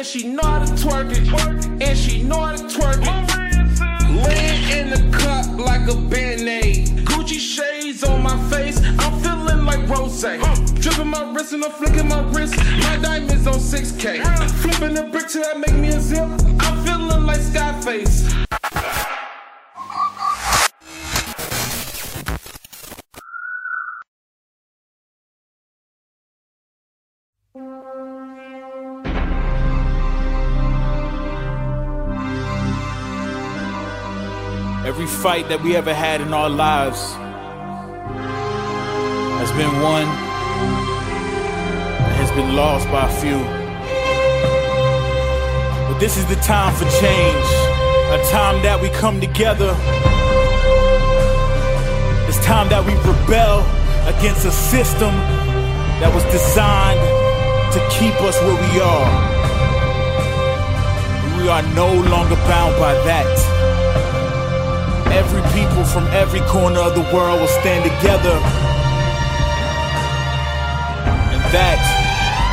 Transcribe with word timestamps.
And 0.00 0.06
she 0.06 0.26
know 0.26 0.40
how 0.42 0.64
to 0.64 0.72
twerk 0.72 1.10
it. 1.12 1.82
And 1.82 1.98
she 1.98 2.22
know 2.22 2.40
how 2.40 2.56
to 2.56 2.62
twerk 2.62 3.02
it. 3.02 4.16
Laying 4.24 4.78
in 4.78 4.88
the 4.88 5.18
cup 5.18 5.58
like 5.58 5.86
a 5.90 5.94
band-aid. 5.94 6.88
Gucci 7.04 7.38
shades 7.38 8.02
on 8.02 8.22
my 8.22 8.34
face. 8.48 8.80
I'm 8.98 9.20
feeling 9.20 9.66
like 9.66 9.86
Rose. 9.90 10.22
Dripping 10.22 11.06
my 11.06 11.30
wrist 11.34 11.52
and 11.52 11.62
I'm 11.62 11.72
flicking 11.72 12.08
my 12.08 12.22
wrist. 12.32 12.56
My 12.56 12.96
diamonds 12.96 13.46
on 13.46 13.56
6K. 13.56 14.24
Flipping 14.62 14.94
the 14.94 15.02
brick 15.02 15.28
till 15.28 15.42
that 15.42 15.58
make 15.60 15.74
me 15.74 15.88
a 15.88 16.00
zip. 16.00 16.22
I'm 16.60 16.82
feeling 16.86 17.26
like 17.26 17.40
Scarface. 17.40 18.49
Every 35.00 35.16
fight 35.16 35.48
that 35.48 35.62
we 35.62 35.76
ever 35.76 35.94
had 35.94 36.20
in 36.20 36.34
our 36.34 36.50
lives 36.50 37.00
has 39.40 39.50
been 39.52 39.72
won 39.80 40.04
and 42.04 42.12
has 42.20 42.30
been 42.32 42.54
lost 42.54 42.84
by 42.92 43.08
a 43.08 43.12
few. 43.16 43.40
But 45.88 45.98
this 46.00 46.18
is 46.18 46.26
the 46.26 46.36
time 46.44 46.74
for 46.74 46.84
change, 47.00 47.48
a 48.12 48.20
time 48.28 48.60
that 48.60 48.78
we 48.82 48.90
come 48.90 49.22
together. 49.22 49.72
It's 52.28 52.44
time 52.44 52.68
that 52.68 52.84
we 52.84 52.92
rebel 52.92 53.64
against 54.04 54.44
a 54.44 54.52
system 54.52 55.16
that 56.04 56.12
was 56.12 56.24
designed 56.24 57.00
to 57.72 57.80
keep 57.96 58.12
us 58.20 58.36
where 58.44 58.60
we 58.68 58.80
are. 58.84 59.08
We 61.40 61.48
are 61.48 61.62
no 61.72 61.88
longer 61.88 62.36
bound 62.44 62.76
by 62.78 62.92
that. 63.08 63.59
Every 65.12 65.42
people 65.50 65.84
from 65.84 66.06
every 66.08 66.40
corner 66.40 66.80
of 66.80 66.94
the 66.94 67.02
world 67.12 67.40
will 67.40 67.48
stand 67.48 67.82
together. 67.82 68.36
And 71.34 71.42
that 71.50 71.80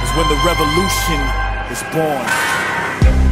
is 0.01 0.09
when 0.18 0.27
the 0.31 0.39
revolution 0.42 1.21
is 1.69 1.83
born. 1.94 2.25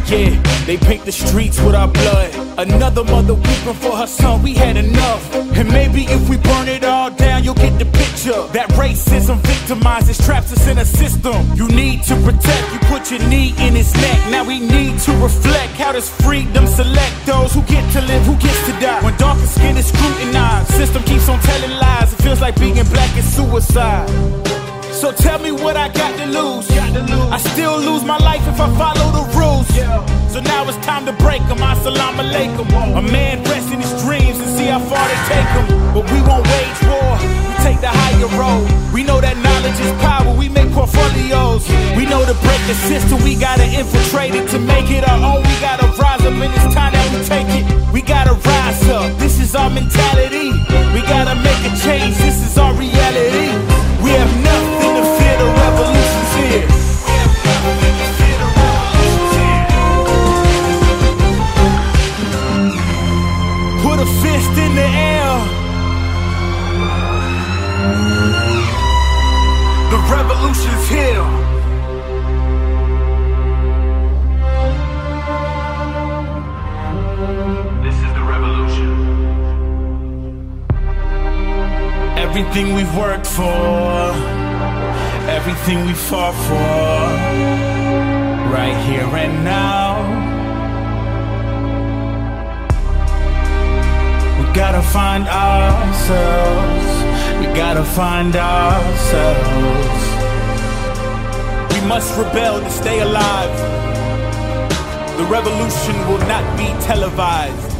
Yeah, 0.06 0.66
they 0.66 0.78
paint 0.78 1.06
the 1.06 1.12
streets 1.12 1.60
with 1.62 1.74
our 1.74 1.88
blood. 1.88 2.35
Another 2.58 3.04
mother 3.04 3.34
weeping 3.34 3.74
for 3.74 3.98
her 3.98 4.08
son, 4.08 4.42
we 4.42 4.54
had 4.54 4.78
enough. 4.78 5.36
And 5.36 5.68
maybe 5.70 6.04
if 6.04 6.30
we 6.30 6.38
burn 6.38 6.70
it 6.70 6.86
all 6.86 7.12
down, 7.12 7.44
you'll 7.44 7.54
get 7.56 7.78
the 7.78 7.86
picture. 7.86 8.48
That 8.54 8.70
racism 8.80 9.40
victimizes, 9.42 10.24
traps 10.26 10.54
us 10.54 10.66
in 10.68 10.78
a 10.78 10.86
system. 10.86 11.36
You 11.56 11.68
need 11.68 12.04
to 12.04 12.16
protect, 12.24 12.74
you 12.74 12.80
put 12.88 13.12
your 13.12 13.20
knee 13.28 13.54
in 13.60 13.76
his 13.76 13.94
neck. 13.96 14.32
Now 14.32 14.46
we 14.46 14.60
need 14.60 15.00
to 15.00 15.12
reflect. 15.18 15.74
How 15.74 15.92
does 15.92 16.10
freedom 16.10 16.66
select 16.66 17.26
those 17.26 17.54
who 17.54 17.62
get 17.64 17.84
to 17.92 18.02
live, 18.02 18.24
who 18.24 18.38
gets 18.38 18.66
to 18.68 18.72
die? 18.80 19.04
When 19.04 19.18
darker 19.18 19.48
skin 19.48 19.76
is 19.76 19.88
scrutinized, 19.88 20.70
system 20.72 21.04
keeps 21.04 21.28
on 21.28 21.40
telling 21.42 21.72
lies. 21.72 22.14
It 22.14 22.22
feels 22.24 22.40
like 22.40 22.58
being 22.58 22.76
black 22.86 23.18
is 23.18 23.28
suicide. 23.36 24.08
So 24.94 25.12
tell 25.12 25.40
me 25.40 25.52
what 25.52 25.76
I 25.76 25.90
got 25.90 26.18
to 26.20 26.26
lose. 26.26 26.72
I 26.72 27.38
still 27.38 27.78
lose 27.80 28.06
my 28.06 28.18
life 28.18 28.48
if 28.48 28.62
I 28.62 28.70
follow 28.78 29.12
the 29.12 29.38
rules. 29.38 29.55
So 29.76 30.40
now 30.42 30.68
it's 30.68 30.78
time 30.86 31.06
to 31.06 31.14
break 31.14 31.42
them. 31.48 31.60
Assalamu 31.60 32.24
alaikum. 32.24 32.68
A 32.98 33.02
man 33.02 33.44
rests 33.44 33.72
in 33.72 33.80
his 33.80 33.92
dreams 34.04 34.40
and 34.40 34.50
see 34.58 34.68
how 34.68 34.80
far 34.80 35.04
they 35.08 35.20
take 35.32 35.50
him. 35.56 35.66
But 35.94 36.04
we 36.12 36.20
won't 36.24 36.48
wage 36.48 36.80
war. 36.88 37.16
We 37.48 37.56
take 37.64 37.80
the 37.82 37.92
higher 37.92 38.32
road. 38.40 38.68
We 38.94 39.04
know 39.04 39.20
that 39.20 39.38
knowledge 39.38 39.80
is 39.80 39.92
power. 40.04 40.32
We 40.36 40.48
make 40.50 40.72
portfolios. 40.72 41.68
We 41.96 42.06
know 42.06 42.24
to 42.24 42.36
break 42.44 42.62
the 42.68 42.76
system. 42.88 43.24
We 43.24 43.36
gotta 43.36 43.64
infiltrate 43.64 44.36
it 44.36 44.48
to 44.52 44.60
make 44.60 44.92
it 44.92 45.08
our 45.08 45.20
own. 45.20 45.44
We 45.44 45.56
gotta 45.60 45.88
rise 46.00 46.24
up 46.24 46.36
and 46.36 46.52
it's 46.52 46.76
time 46.76 46.92
that 46.92 47.08
we 47.12 47.20
take 47.24 47.48
it. 47.60 47.66
We 47.92 48.02
gotta 48.02 48.34
rise 48.34 48.84
up. 48.90 49.18
This 49.20 49.40
is 49.40 49.56
our 49.56 49.70
mentality. 49.70 50.52
We 50.96 51.02
gotta 51.04 51.36
make 51.36 51.62
a 51.68 51.74
change. 51.84 52.16
This 52.18 52.40
is 52.48 52.58
our 52.58 52.74
reality. 52.74 53.52
We 54.04 54.12
have 54.20 54.32
nothing 54.44 54.96
to 55.00 55.04
fear. 55.16 55.25
A 64.06 64.08
fist 64.22 64.54
in 64.66 64.72
the 64.76 64.90
air. 65.12 65.34
The 69.92 70.00
revolution's 70.16 70.86
here. 70.96 71.28
This 77.86 77.98
is 78.06 78.12
the 78.18 78.26
revolution. 78.34 78.92
Everything 82.26 82.66
we've 82.76 82.96
worked 82.96 83.28
for, 83.28 84.14
everything 85.38 85.86
we 85.88 85.94
fought 85.94 86.38
for, 86.48 87.06
right 88.56 88.78
here 88.88 89.10
and 89.24 89.44
now. 89.44 90.15
Gotta 94.56 94.82
find 94.82 95.28
ourselves, 95.28 96.88
we 97.40 97.46
gotta 97.54 97.84
find 97.84 98.34
ourselves. 98.38 100.04
We 101.74 101.86
must 101.90 102.18
rebel 102.18 102.62
to 102.62 102.70
stay 102.70 103.02
alive. 103.02 103.52
The 105.18 105.26
revolution 105.26 105.96
will 106.08 106.24
not 106.30 106.46
be 106.58 106.68
televised. 106.86 107.72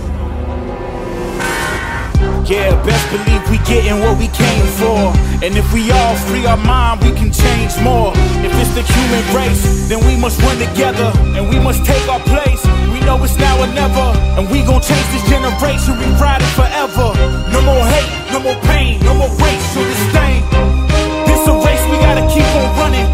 Yeah, 2.46 2.76
best 2.86 3.10
believe 3.10 3.50
we 3.50 3.58
getting 3.66 4.02
what 4.02 4.20
we 4.20 4.28
came 4.28 4.66
for. 4.76 5.16
And 5.46 5.56
if 5.56 5.72
we 5.74 5.90
all 5.92 6.16
free 6.28 6.46
our 6.46 6.58
mind, 6.58 7.02
we 7.06 7.12
can 7.12 7.32
change 7.32 7.72
more. 7.82 8.12
If 8.44 8.52
it's 8.60 8.76
the 8.76 8.84
human 8.84 9.24
race, 9.34 9.88
then 9.88 10.06
we 10.06 10.18
must 10.20 10.42
run 10.42 10.58
together 10.58 11.14
and 11.38 11.50
we 11.50 11.58
must 11.58 11.86
take 11.86 12.06
our 12.10 12.20
place. 12.20 12.85
Know 13.06 13.22
it's 13.22 13.38
now 13.38 13.62
or 13.62 13.70
never, 13.70 14.18
and 14.34 14.50
we 14.50 14.66
gon' 14.66 14.82
change 14.82 15.06
this 15.14 15.22
generation. 15.30 15.94
We 16.02 16.10
ride 16.18 16.42
it 16.42 16.52
forever. 16.58 17.14
No 17.54 17.62
more 17.62 17.86
hate, 17.86 18.10
no 18.34 18.40
more 18.42 18.58
pain, 18.66 18.98
no 19.06 19.14
more 19.14 19.30
racial 19.38 19.86
disdain. 19.86 20.42
This 21.30 21.46
a 21.46 21.54
race 21.54 21.86
we 21.86 22.02
gotta 22.02 22.26
keep 22.34 22.50
on 22.58 22.66
running, 22.82 23.06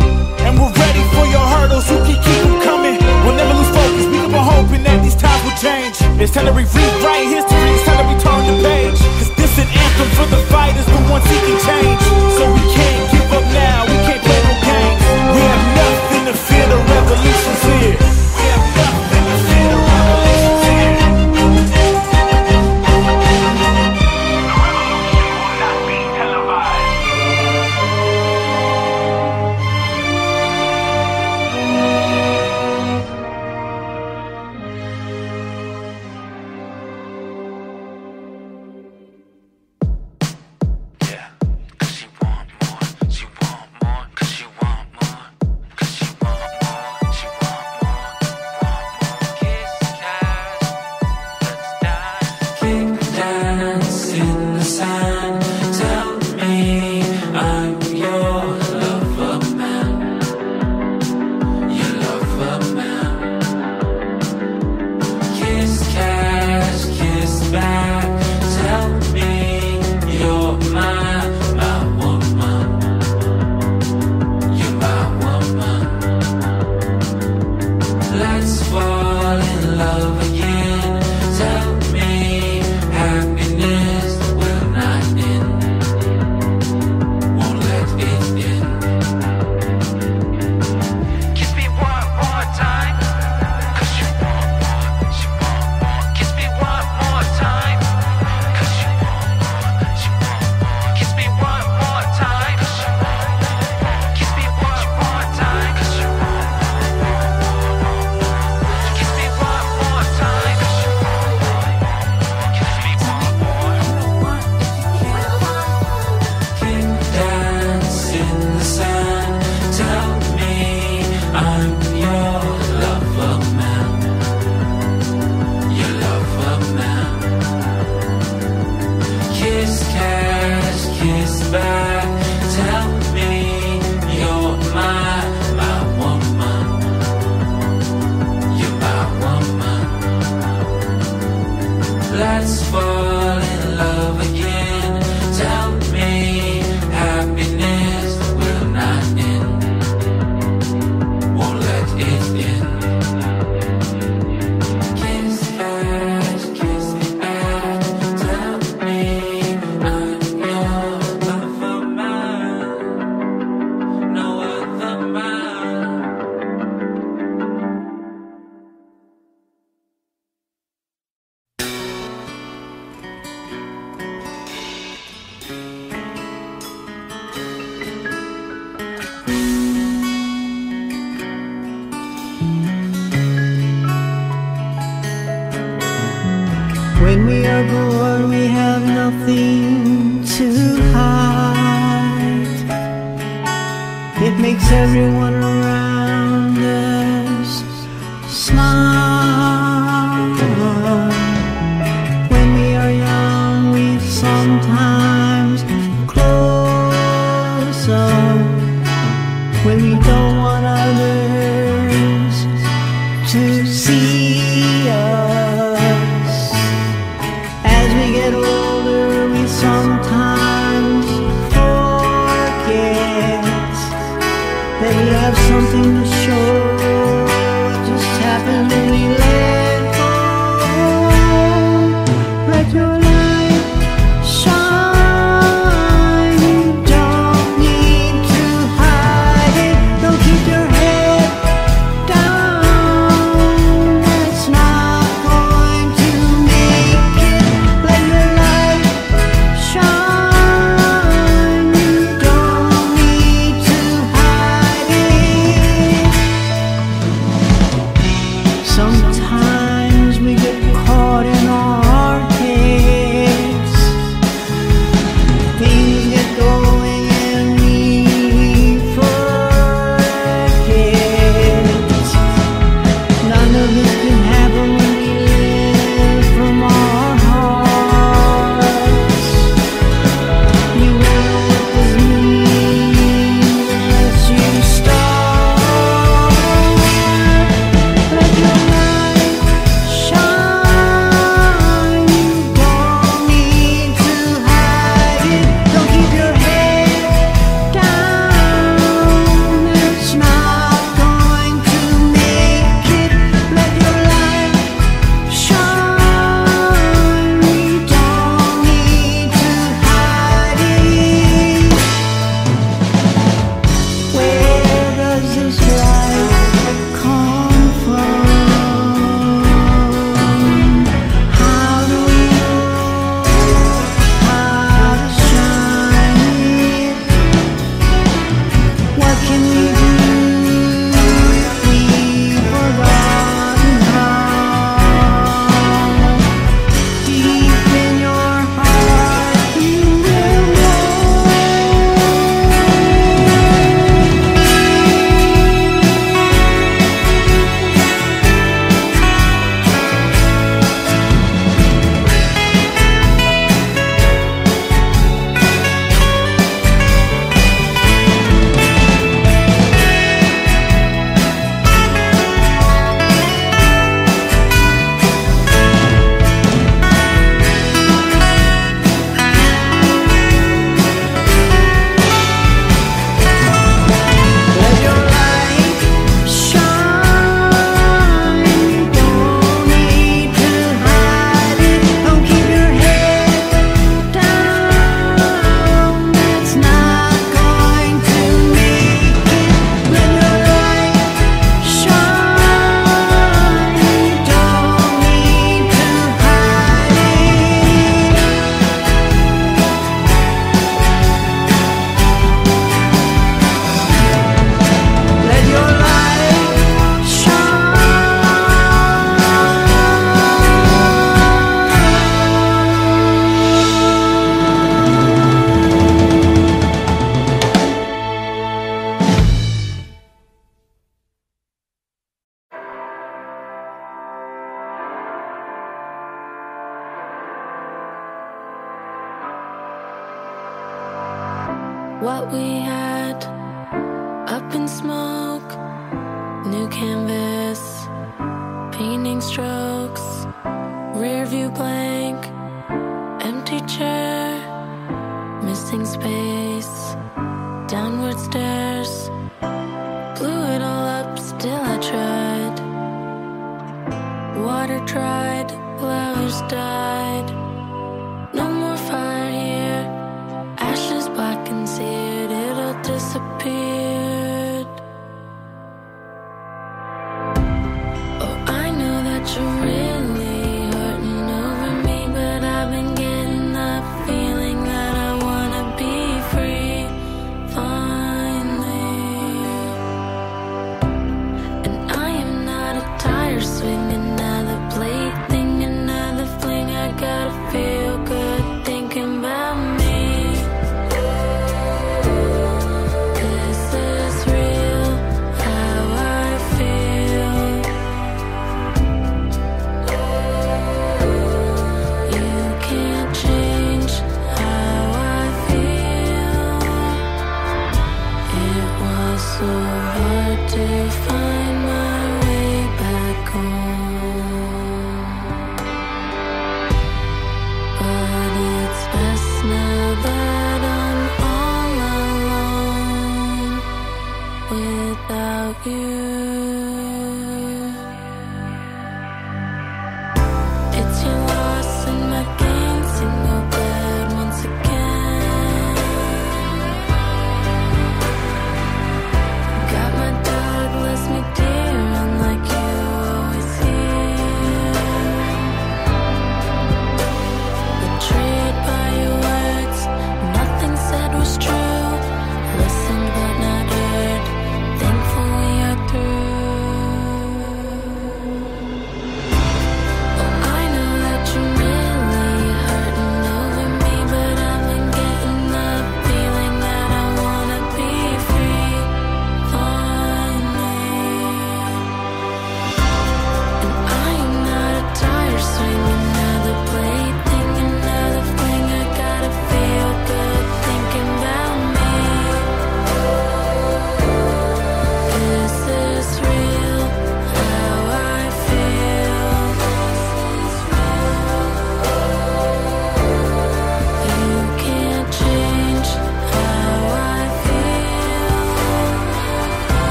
and 0.48 0.56
we're 0.56 0.72
ready 0.72 1.04
for 1.12 1.28
your 1.28 1.44
hurdles. 1.44 1.92
You 1.92 2.00
can 2.08 2.18
keep 2.24 2.40
them 2.40 2.56
coming. 2.64 2.98
We'll 3.28 3.36
never 3.36 3.52
lose 3.52 3.68
focus. 3.76 4.06
We 4.08 4.16
keep 4.24 4.32
on 4.32 4.46
hoping 4.48 4.84
that 4.88 5.04
these 5.04 5.20
times 5.20 5.44
will 5.44 5.60
change. 5.60 6.00
It's 6.24 6.32
time 6.32 6.48
to 6.48 6.56
rewrite 6.56 7.28
history. 7.28 7.72
It's 7.76 7.84
time 7.84 8.00
to 8.00 8.08
return 8.16 8.42
the 8.48 8.56
page. 8.64 9.00
Cause 9.20 9.32
this 9.36 9.60
an 9.60 9.68
anthem 9.68 10.10
for 10.16 10.28
the 10.32 10.40
fighters, 10.48 10.88
the 10.88 11.00
ones 11.12 11.28
seeking 11.28 11.60
change. 11.68 12.02
So 12.40 12.48
we 12.48 12.64
can't 12.72 13.11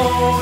oh. 0.00 0.37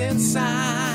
inside. 0.00 0.87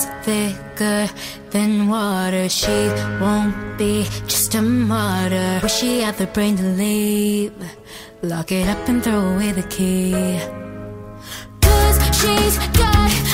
looks 0.00 0.26
thicker 0.26 1.08
than 1.50 1.88
water. 1.88 2.48
She 2.48 2.88
won't 3.20 3.78
be 3.78 4.04
just 4.26 4.54
a 4.54 4.62
martyr. 4.62 5.60
Wish 5.62 5.72
she 5.72 6.00
had 6.00 6.16
the 6.16 6.26
brain 6.26 6.56
to 6.56 6.62
leave. 6.62 7.52
Lock 8.22 8.52
it 8.52 8.68
up 8.68 8.88
and 8.88 9.02
throw 9.02 9.34
away 9.34 9.52
the 9.52 9.62
key. 9.64 10.40
Cause 11.60 11.98
she's 12.18 12.58
got. 12.78 13.29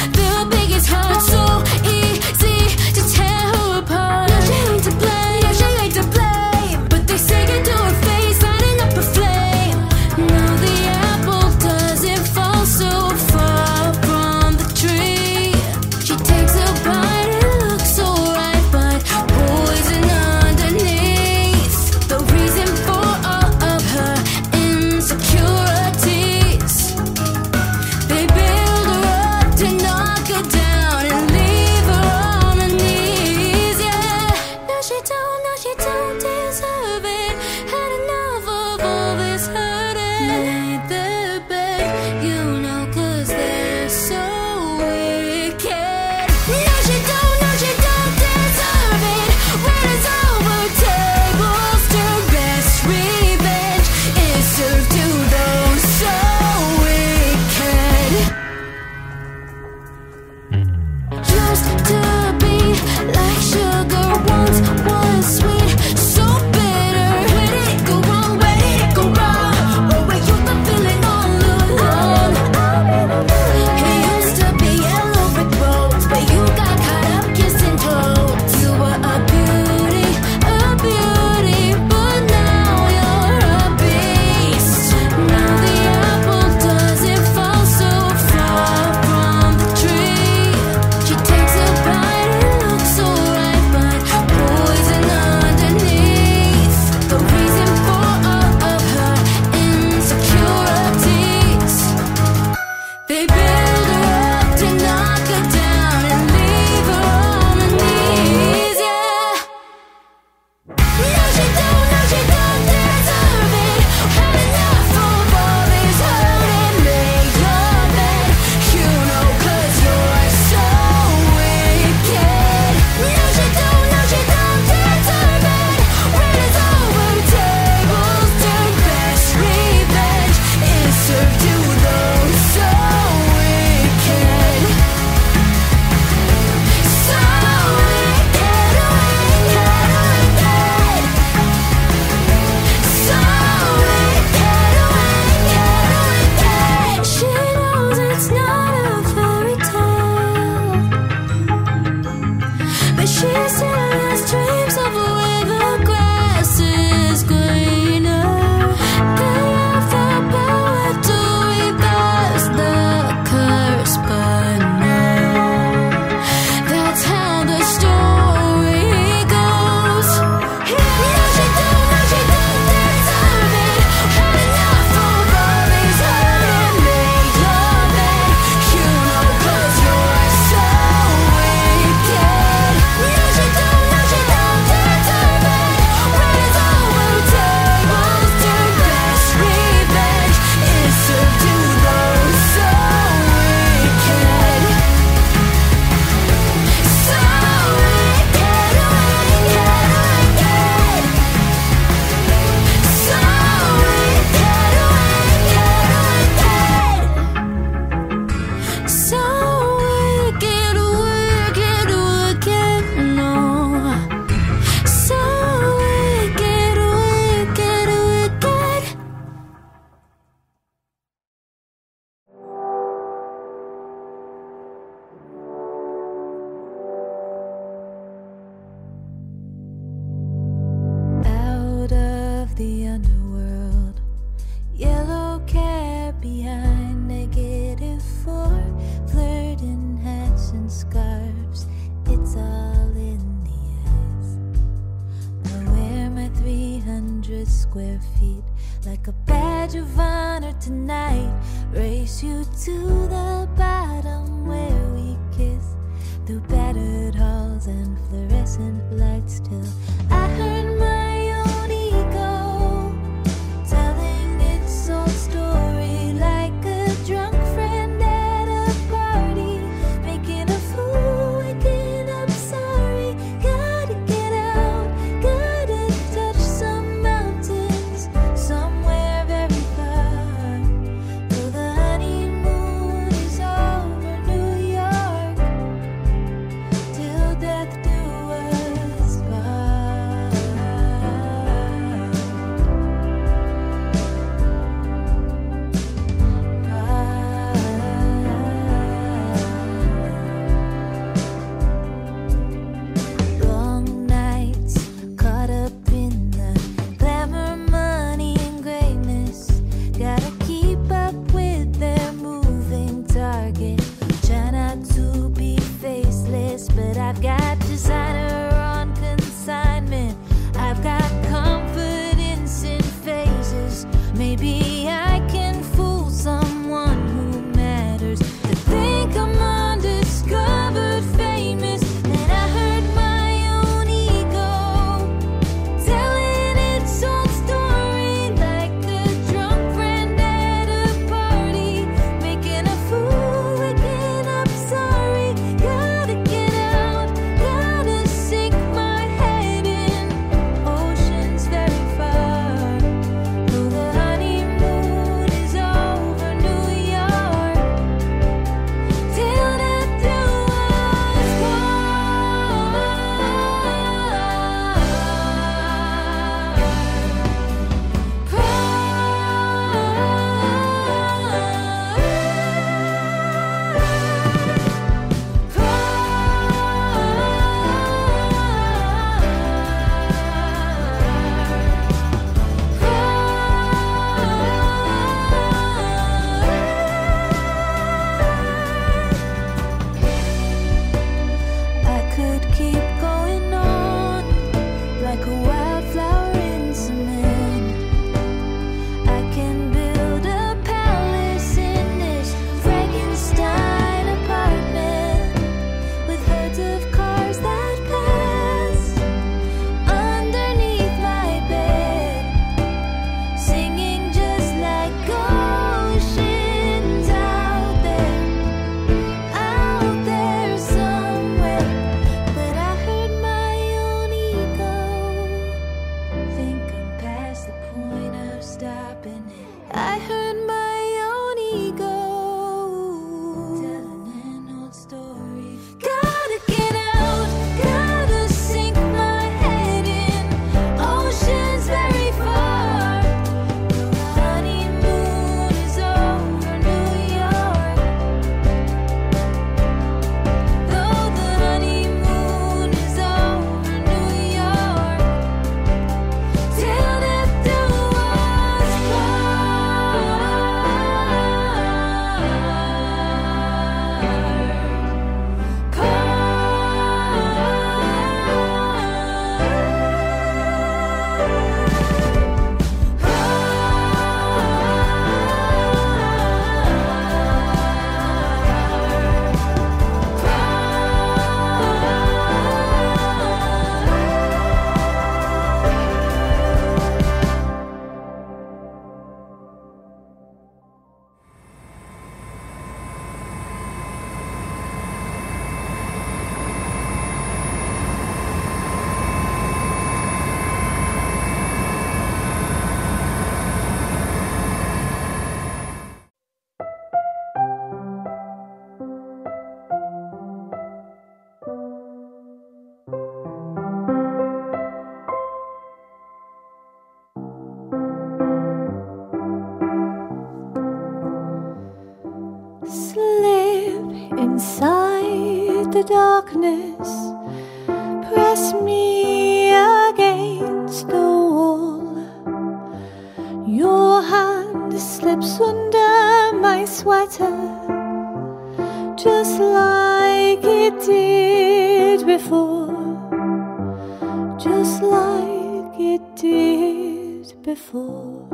before. 547.46 548.26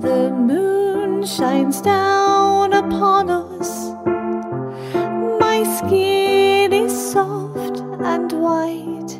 The 0.00 0.30
moon 0.30 1.26
shines 1.26 1.80
down 1.80 2.72
upon 2.72 3.30
us. 3.30 3.70
My 5.40 5.64
skin 5.76 6.72
is 6.72 6.92
soft 7.12 7.80
and 8.12 8.30
white. 8.32 9.12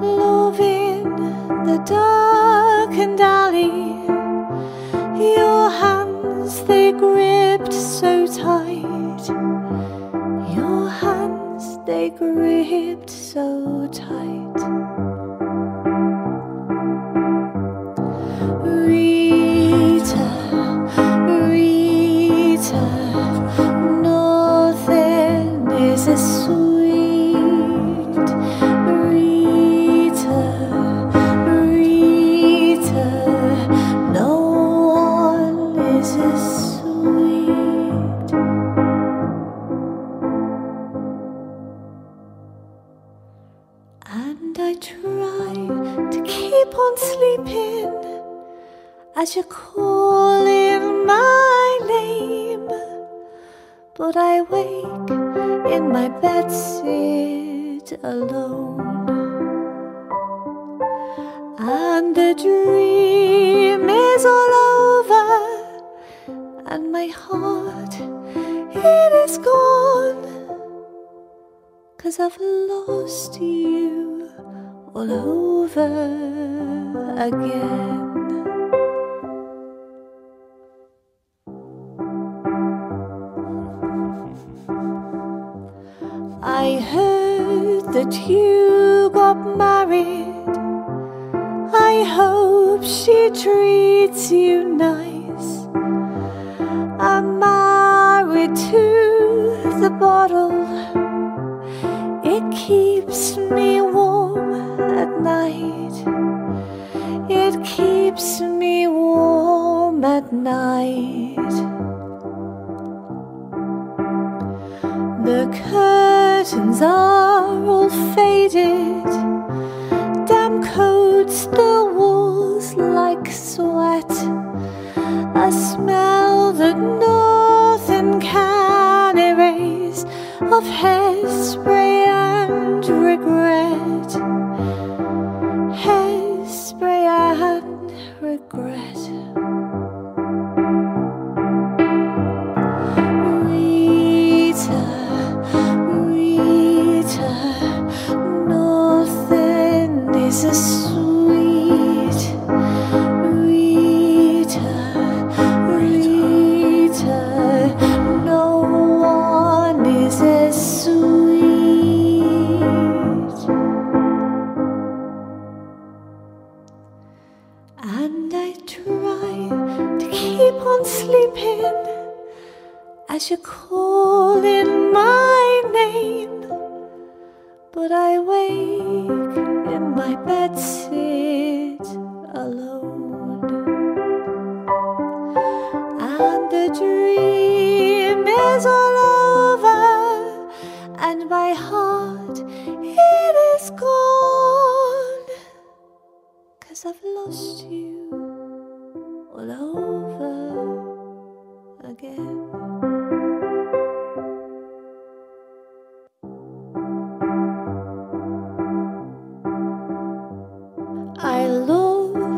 loving 0.00 1.04
the 1.20 1.34
the 1.68 1.78
darkened 1.84 3.20
alley. 3.20 3.76
Your 5.36 5.68
hands, 5.82 6.62
they 6.64 6.92
gripped 6.92 7.74
so 7.74 8.26
tight. 8.26 9.24
Your 10.56 10.88
hands, 10.88 11.64
they 11.84 12.08
gripped 12.08 13.10
so 13.10 13.73
tight. 13.94 14.43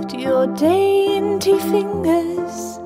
loved 0.07 0.21
your 0.21 0.47
dainty 0.55 1.59
fingers. 1.59 2.79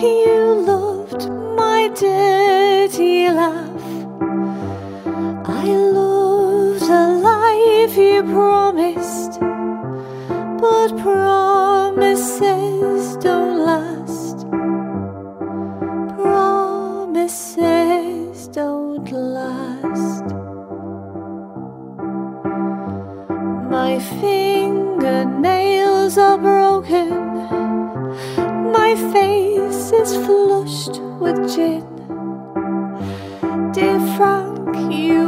You 0.00 0.62
loved 0.64 1.28
my 1.56 1.90
dirty 1.94 3.30
laugh. 3.30 3.82
I 5.46 5.66
loved 5.66 6.80
the 6.82 7.20
life 7.20 7.96
you 7.96 8.22
promised, 8.22 9.40
but. 10.60 11.23
is 30.04 30.16
flushed 30.26 31.00
with 31.18 31.36
gin. 31.54 31.82
Dear 33.72 33.98
Frank, 34.16 34.92
you 34.92 35.23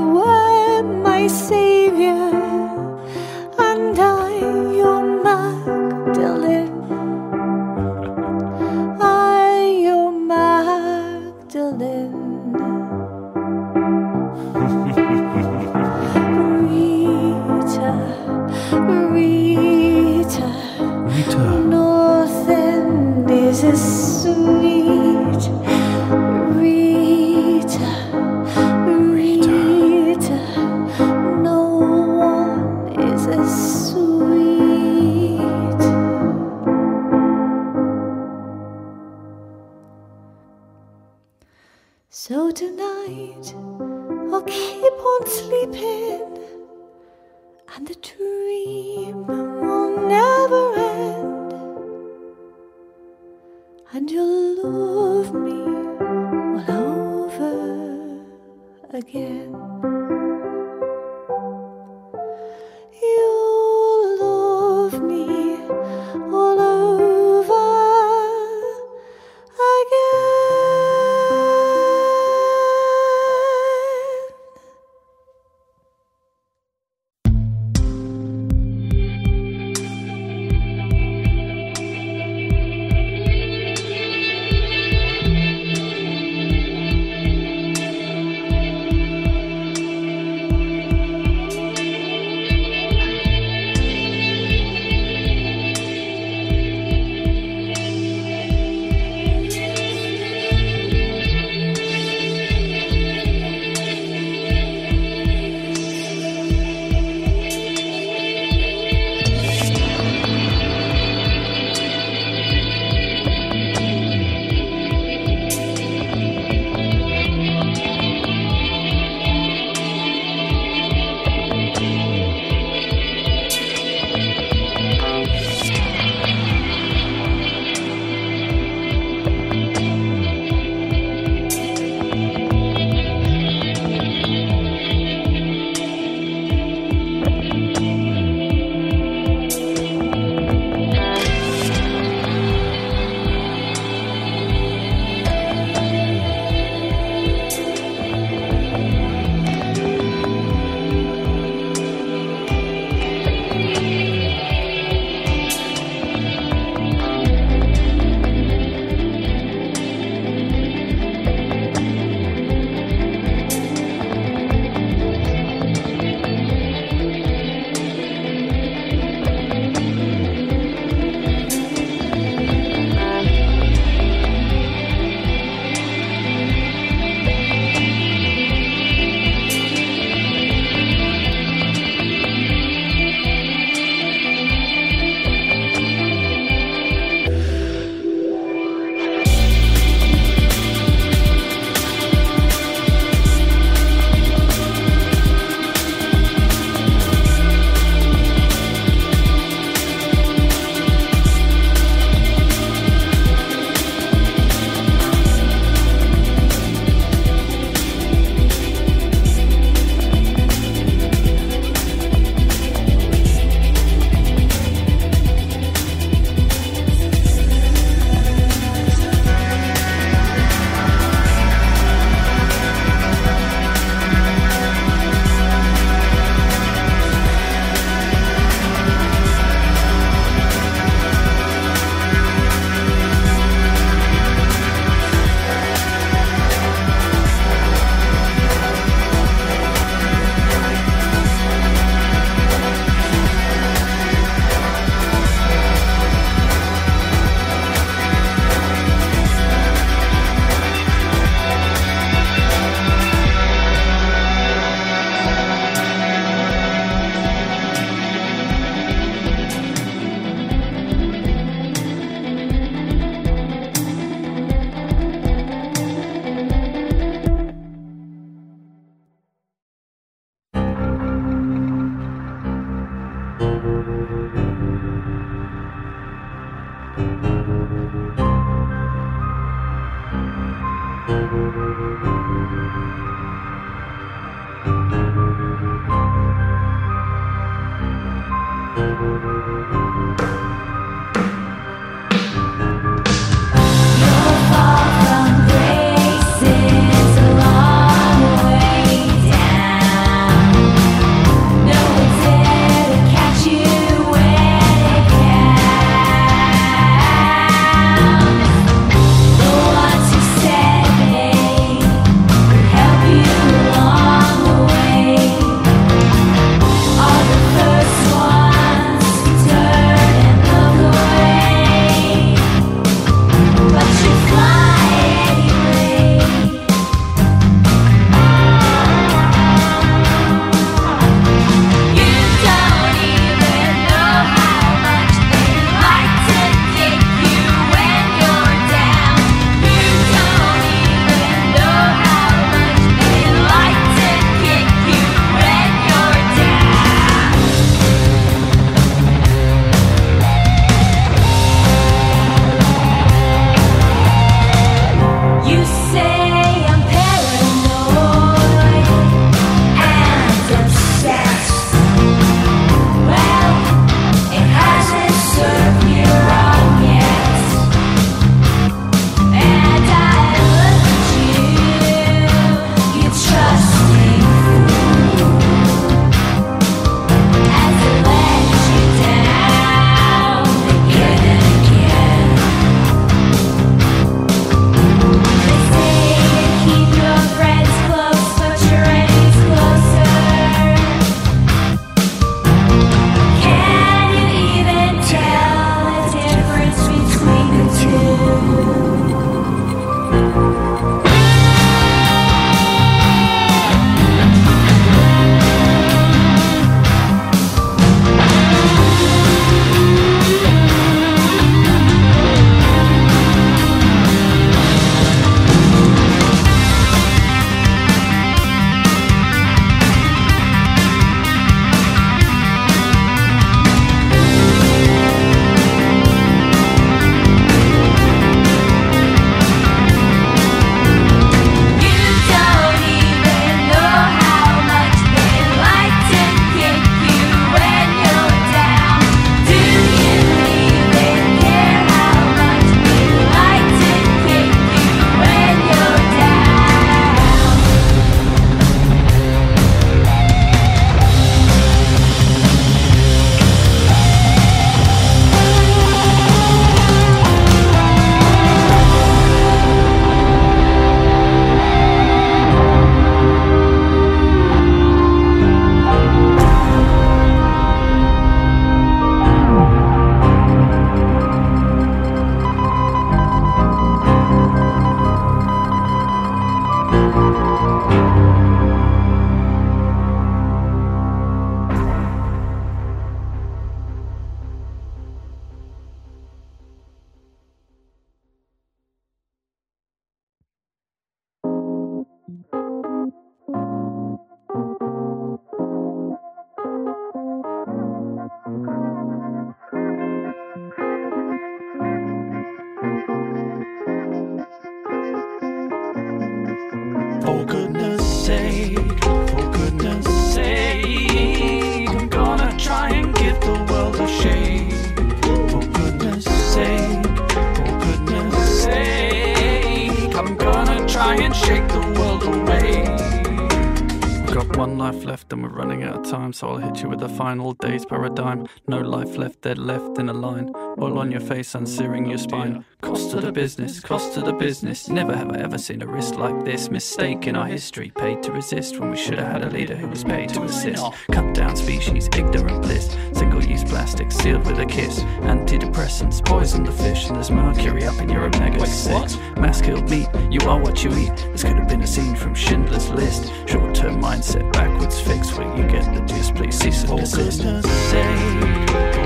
final 527.27 527.55
day's 527.55 527.85
paradigm. 527.85 528.47
No 528.69 528.81
left, 529.17 529.43
dead 529.43 529.59
left 529.59 529.99
in 529.99 530.09
a 530.09 530.13
line. 530.13 530.53
All 530.79 530.99
on 530.99 531.11
your 531.11 531.21
face 531.21 531.55
and 531.55 531.69
searing 531.69 532.07
your 532.07 532.19
spine. 532.19 532.65
Cost 532.81 533.11
to 533.11 533.21
the 533.21 533.33
business, 533.33 533.81
cost 533.81 534.15
to 534.15 534.21
the 534.21 534.33
business. 534.33 534.89
Never 534.89 535.17
have 535.17 535.31
I 535.31 535.39
ever 535.39 535.59
seen 535.59 535.83
a 535.83 535.87
risk 535.87 536.17
like 536.17 536.45
this. 536.45 536.71
Mistake 536.71 537.27
in 537.27 537.37
our 537.37 537.47
history, 537.47 537.91
paid 537.97 538.23
to 538.23 538.33
resist 538.33 538.79
when 538.79 538.91
we 538.91 538.97
should 538.97 539.19
have 539.19 539.33
had 539.33 539.45
a 539.45 539.51
leader 539.51 539.77
who 539.77 539.89
was 539.89 540.05
paid 540.05 540.31
to 540.31 540.43
assist. 540.43 540.85
Cut 541.11 541.35
down 541.35 541.57
species, 541.57 542.09
ignorant 542.17 542.63
bliss. 542.63 542.97
Single 543.13 543.45
use 543.45 543.65
plastic 543.65 544.13
sealed 544.13 544.47
with 544.47 544.59
a 544.59 544.67
kiss. 544.67 545.01
Antidepressants 545.23 546.25
poison 546.25 546.65
the 546.65 546.73
fish, 546.73 547.07
and 547.07 547.17
there's 547.17 547.31
mercury 547.31 547.85
up 547.85 548.01
in 548.01 548.09
your 548.09 548.25
omega 548.25 548.67
6. 548.67 549.17
Mass 549.37 549.61
killed 549.61 549.91
meat, 549.91 550.09
you 550.31 550.41
are 550.49 550.61
what 550.61 550.85
you 550.85 550.91
eat. 550.97 551.17
This 551.33 551.43
could 551.43 551.57
have 551.57 551.69
been 551.69 551.83
a 551.83 551.87
scene 551.87 552.15
from 552.15 552.35
Schindler's 552.35 552.89
List. 552.91 553.33
Short 553.47 553.75
term 553.75 554.01
mindset, 554.01 554.53
backwards 554.53 555.01
fix 555.01 555.37
where 555.37 555.55
you 555.57 555.67
get 555.67 555.93
the 555.95 556.01
gist. 556.03 556.35
Please 556.35 556.59
cease 556.59 556.85
and 556.85 556.99
desist. 556.99 559.06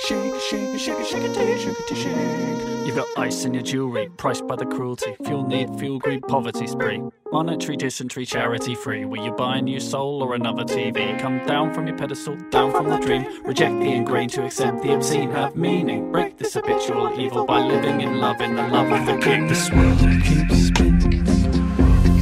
shake, 0.00 0.40
shake, 0.40 0.78
shake, 0.78 1.04
shake, 1.04 1.06
shake 1.06 1.22
it, 1.22 1.60
shake, 1.60 1.76
shake 1.88 1.96
shake. 1.96 2.86
You've 2.86 2.96
got 2.96 3.08
ice 3.16 3.44
in 3.44 3.52
your 3.52 3.62
jewelry, 3.62 4.08
priced 4.16 4.46
by 4.46 4.56
the 4.56 4.66
cruelty. 4.66 5.16
Fuel 5.24 5.46
need, 5.46 5.76
fuel 5.78 5.98
greed, 5.98 6.22
poverty 6.28 6.66
spree. 6.66 7.02
Monetary 7.32 7.76
dysentery, 7.76 8.24
charity 8.24 8.74
free. 8.76 9.04
Will 9.04 9.24
you 9.24 9.32
buy 9.32 9.56
a 9.56 9.62
new 9.62 9.80
soul 9.80 10.22
or 10.22 10.34
another 10.34 10.62
TV? 10.62 11.18
Come 11.18 11.44
down 11.46 11.74
from 11.74 11.88
your 11.88 11.96
pedestal, 11.96 12.36
down 12.50 12.70
from 12.70 12.88
the 12.88 12.98
dream. 12.98 13.26
Reject 13.44 13.74
the 13.80 13.92
ingrained 13.92 14.30
to 14.32 14.44
accept 14.44 14.82
the 14.82 14.94
obscene. 14.94 15.30
Have 15.30 15.56
meaning. 15.56 16.12
Break 16.12 16.38
this 16.38 16.54
habitual 16.54 17.18
evil 17.18 17.44
by 17.44 17.60
living 17.60 18.00
in 18.00 18.20
love, 18.20 18.40
in 18.40 18.54
the 18.54 18.68
love 18.68 18.92
of 18.92 19.04
the 19.06 19.18
king. 19.18 19.48
This 19.48 19.70
world 19.72 19.98
keeps 19.98 20.68
spinning. 20.68 21.24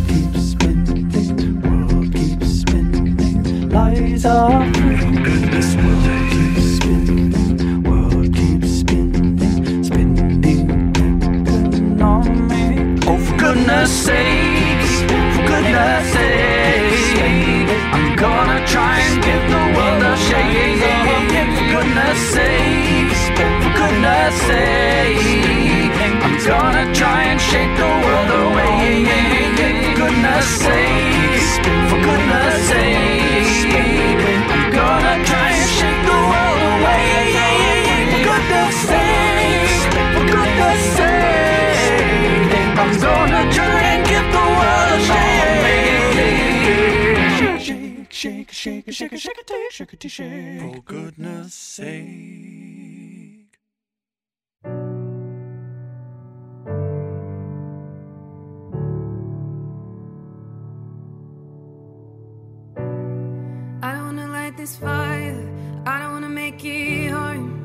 Keeps 0.09 0.53
spinning. 0.53 1.61
World 1.61 2.13
keeps 2.13 2.61
spinning. 2.61 3.69
Lies 3.69 4.25
are 4.25 4.73
free. 4.75 4.94
Goodness 13.85 14.07
sakes. 14.07 14.93
For 15.37 15.45
goodness 15.47 16.13
sakes. 16.15 17.05
I'm 17.93 18.17
gonna 18.17 18.61
try 18.67 18.97
and 18.99 19.23
give 19.23 19.45
the 19.55 19.63
world 19.77 20.03
a 20.03 20.17
shake. 20.27 20.81
For 21.57 21.67
goodness 21.75 22.19
sakes. 22.33 23.21
For 23.61 23.73
goodness 23.81 24.35
sake. 24.49 25.93
I'm 26.25 26.37
gonna 26.47 26.87
try 26.95 27.21
and 27.31 27.41
shake 27.41 27.75
the 27.77 27.93
world 28.05 28.31
away. 28.45 29.05
For 29.85 29.95
goodness 30.01 30.47
sakes. 30.65 31.49
For 31.91 31.99
goodness 32.09 32.44
shake, 48.95 49.11
shake, 49.11 49.21
shake, 49.21 49.37
shake, 49.49 49.73
shake, 49.73 49.91
shake, 49.91 50.01
shake, 50.01 50.11
shake. 50.13 50.75
For 50.75 50.81
goodness 50.83 51.55
sake. 51.55 53.59
I 63.83 63.93
don't 63.93 64.05
wanna 64.07 64.29
light 64.29 64.57
this 64.57 64.77
fire. 64.77 65.83
I 65.87 65.99
don't 66.01 66.13
wanna 66.13 66.29
make 66.29 66.65
it 66.65 67.11
hard. 67.11 67.64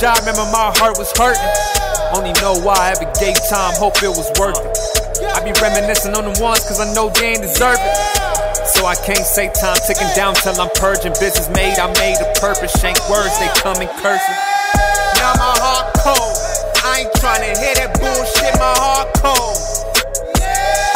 Job, 0.00 0.16
remember 0.24 0.48
my 0.48 0.72
heart 0.80 0.96
was 0.96 1.12
hurting. 1.12 1.44
Only 2.16 2.32
know 2.40 2.56
why 2.64 2.88
I 2.88 2.96
ever 2.96 3.04
gave 3.20 3.36
time, 3.52 3.76
hope 3.76 4.00
it 4.00 4.08
was 4.08 4.32
worth 4.40 4.56
it. 4.56 4.72
I 5.36 5.44
be 5.44 5.52
reminiscing 5.60 6.16
on 6.16 6.24
the 6.24 6.32
ones, 6.40 6.64
cause 6.64 6.80
I 6.80 6.88
know 6.96 7.12
they 7.12 7.36
ain't 7.36 7.44
deserve 7.44 7.76
it. 7.76 7.96
So 8.64 8.88
I 8.88 8.96
can't 8.96 9.28
say 9.28 9.52
time 9.52 9.76
ticking 9.84 10.08
down 10.16 10.40
till 10.40 10.56
I'm 10.56 10.72
purging. 10.80 11.12
Business 11.20 11.52
made, 11.52 11.76
I 11.76 11.92
made 12.00 12.16
a 12.16 12.32
purpose. 12.40 12.72
Shank 12.80 12.96
words, 13.12 13.36
they 13.36 13.52
come 13.60 13.76
in 13.84 13.92
cursive. 14.00 14.40
Now 15.20 15.36
my 15.36 15.52
heart 15.60 15.92
cold. 16.00 16.32
I 16.80 17.04
ain't 17.04 17.12
trying 17.20 17.44
to 17.44 17.52
hear 17.60 17.76
that 17.84 17.92
bullshit, 18.00 18.56
my 18.56 18.72
heart 18.80 19.12
cold. 19.20 19.60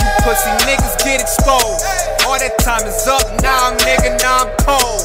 You 0.00 0.12
pussy 0.24 0.48
niggas 0.64 0.96
get 1.04 1.20
exposed. 1.20 1.84
All 2.24 2.40
that 2.40 2.56
time 2.64 2.88
is 2.88 3.04
up, 3.04 3.28
now 3.44 3.68
I'm 3.68 3.76
nigga, 3.84 4.16
now 4.16 4.48
I'm 4.48 4.52
cold. 4.64 5.04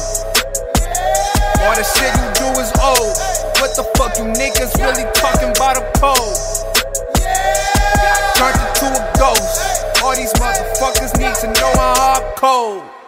All 1.68 1.76
the 1.76 1.84
shit 1.84 2.08
you 2.16 2.28
do 2.40 2.48
is 2.64 2.72
old. 2.80 3.49
What 3.70 3.76
the 3.76 3.98
fuck 3.98 4.18
you 4.18 4.24
niggas 4.24 4.74
really 4.82 5.08
talking 5.14 5.50
about 5.50 5.76
a 5.76 5.86
pole? 5.94 6.34
Turned 8.34 8.58
into 8.66 8.86
a 8.90 9.12
ghost. 9.16 10.02
All 10.02 10.16
these 10.16 10.32
motherfuckers 10.32 11.16
need 11.20 11.36
to 11.36 11.46
know 11.60 11.72
my 11.76 11.94
heart 11.96 12.34
cold. 12.34 12.99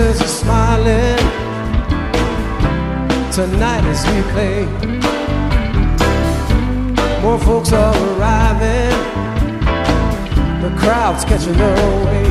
Faces 0.00 0.22
are 0.22 0.28
smiling 0.44 1.18
tonight 3.30 3.84
as 3.92 4.00
we 4.10 4.18
play. 4.32 4.60
More 7.22 7.38
folks 7.38 7.72
are 7.72 7.94
arriving, 8.08 8.96
the 10.64 10.70
crowd's 10.80 11.24
catching 11.26 11.56
their 11.62 11.76
way. 12.06 12.30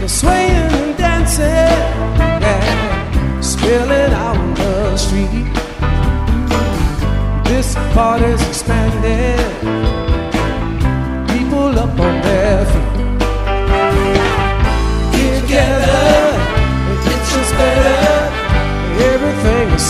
They're 0.00 0.08
swaying 0.08 0.72
and 0.80 0.96
dancing, 0.98 1.78
yeah, 2.44 3.40
spilling 3.40 4.12
out 4.24 4.36
on 4.36 4.54
the 4.54 4.96
street. 4.96 5.54
This 7.48 7.74
party's 7.94 8.42
expanding, 8.48 9.83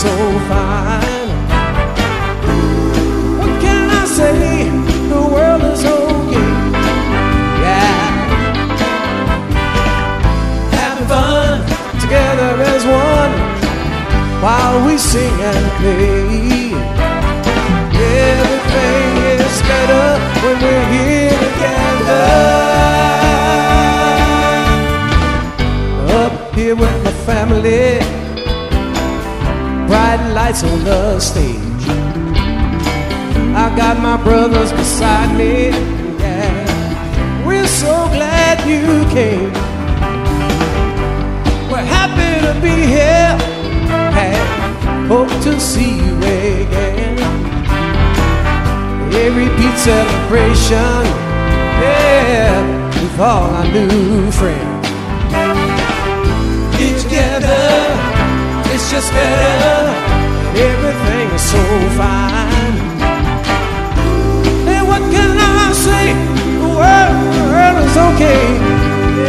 so 0.05 0.15
fine. 0.49 1.29
What 3.39 3.53
can 3.65 3.85
I 4.01 4.05
say? 4.17 4.69
The 5.11 5.21
world 5.33 5.63
is 5.73 5.83
okay. 5.99 6.51
Yeah. 7.65 8.03
Having 10.77 11.07
fun 11.13 11.55
together 12.03 12.51
as 12.73 12.83
one 13.07 13.33
while 14.43 14.77
we 14.85 14.95
sing 15.11 15.37
and 15.51 15.65
play. 15.79 16.75
Everything 18.29 19.11
is 19.33 19.55
better 19.71 20.07
when 20.41 20.55
we're 20.63 20.87
here 20.95 21.37
together. 21.45 22.27
up 26.23 26.35
here 26.55 26.75
with 26.75 26.97
my 27.03 27.13
family. 27.27 28.24
Lights 30.35 30.65
on 30.65 30.83
the 30.83 31.17
stage. 31.21 31.87
I 33.55 33.73
got 33.77 33.97
my 34.01 34.21
brothers 34.21 34.73
beside 34.73 35.33
me. 35.37 35.69
Yeah, 36.19 37.47
we're 37.47 37.65
so 37.65 37.93
glad 38.11 38.59
you 38.67 38.83
came. 39.15 39.53
We're 41.71 41.87
happy 41.97 42.31
to 42.45 42.53
be 42.59 42.75
here. 42.95 43.31
Hey, 44.11 44.35
hope 45.07 45.29
to 45.45 45.57
see 45.57 45.95
you 46.03 46.17
again. 46.17 47.17
A 49.13 49.29
repeat 49.29 49.77
celebration. 49.79 51.03
Yeah, 51.79 53.01
with 53.01 53.19
all 53.21 53.49
our 53.55 53.67
new 53.71 54.31
friends 54.31 54.87
get 56.77 57.01
together. 57.01 58.15
It's 58.73 58.91
just 58.91 59.09
better. 59.13 60.04
Everything 60.57 61.27
is 61.31 61.41
so 61.41 61.63
fine. 61.99 62.75
Hey, 64.67 64.81
what 64.89 65.01
can 65.11 65.31
I 65.37 65.73
say? 65.73 66.05
The 66.61 66.69
world, 66.79 67.15
the 67.35 67.43
world 67.51 67.77
is 67.87 67.97
okay. 68.07 68.43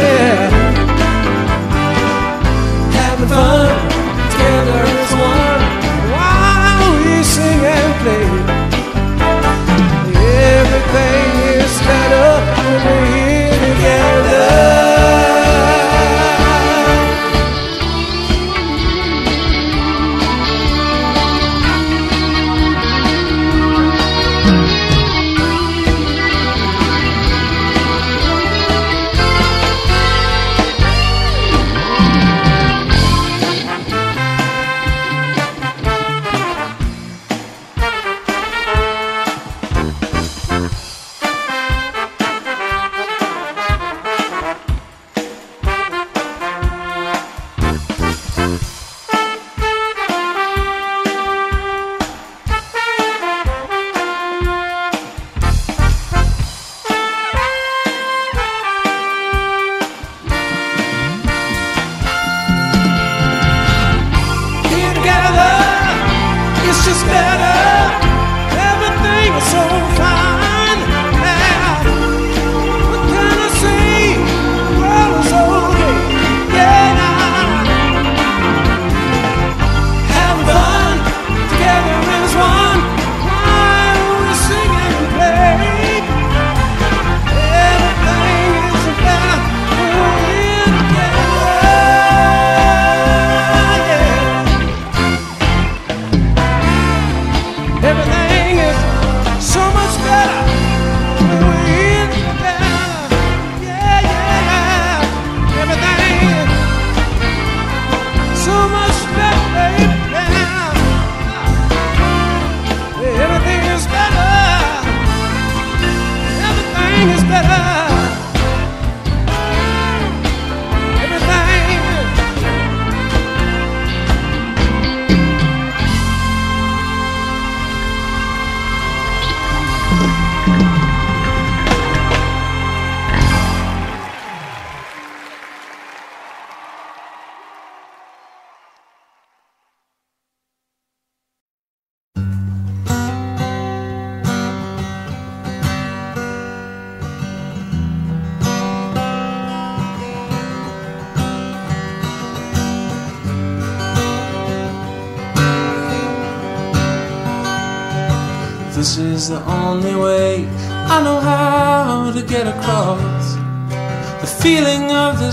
Yeah. 0.01 0.49
Having 2.99 3.27
fun 3.27 3.75
together 4.31 4.83
as 4.95 5.11
one 5.31 5.61
while 6.15 6.91
we 7.03 7.23
sing 7.23 7.61
and 7.75 7.93
play. 8.01 8.27
Everything 10.55 11.29
is 11.59 11.75
better 11.89 12.29
when 12.55 12.79
we're 12.87 13.05
here 13.15 13.36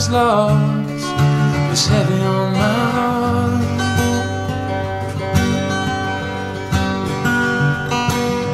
this 0.09 1.05
is 1.72 1.86
heavy 1.86 2.20
on 2.20 2.52
my 2.52 2.74
heart. 2.97 3.60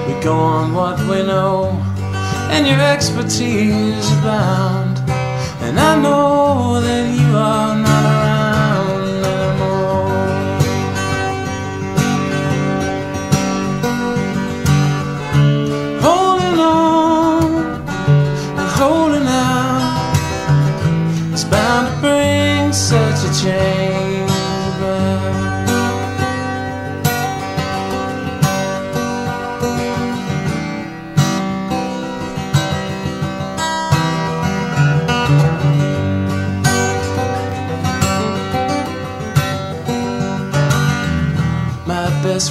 We 0.07 0.15
go 0.23 0.35
on 0.35 0.75
what 0.75 0.99
we 1.01 1.23
know, 1.27 1.71
and 2.51 2.67
your 2.67 2.81
expertise 2.81 4.11
abound. 4.19 4.99
And 5.63 5.79
I 5.79 6.01
know 6.01 6.30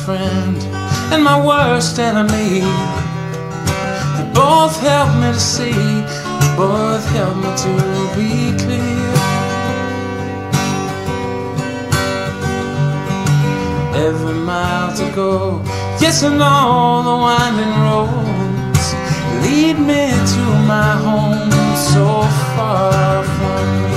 friend 0.10 0.58
and 1.14 1.24
my 1.24 1.38
worst 1.50 2.00
enemy. 2.00 2.62
They 4.16 4.28
both 4.34 4.76
help 4.82 5.12
me 5.22 5.30
to 5.38 5.44
see, 5.56 5.82
they 6.40 6.52
both 6.58 7.06
help 7.18 7.36
me 7.44 7.52
to 7.66 7.74
be 8.18 8.32
clear. 8.62 9.12
Every 14.08 14.40
mile 14.50 14.92
to 15.00 15.06
go, 15.22 15.62
yes, 16.02 16.24
and 16.24 16.42
all 16.42 17.04
the 17.10 17.18
winding 17.26 17.76
roads 17.86 18.86
lead 19.44 19.78
me 19.92 20.06
to 20.34 20.44
my 20.74 20.92
home 21.06 21.52
so 21.92 22.08
far 22.56 23.24
from 23.38 23.89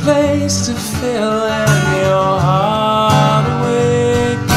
place 0.00 0.66
to 0.66 0.74
fill 0.74 1.42
and 1.60 1.84
your 2.04 2.40
heart 2.46 3.44
awakens. 3.54 4.48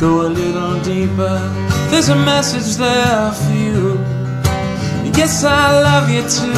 Go 0.00 0.26
a 0.26 0.30
little 0.42 0.74
deeper, 0.82 1.38
there's 1.90 2.08
a 2.08 2.16
message 2.16 2.76
there 2.76 3.32
for 3.32 3.52
you. 3.52 3.98
Yes, 5.16 5.44
I 5.44 5.80
love 5.88 6.10
you 6.10 6.22
too, 6.22 6.52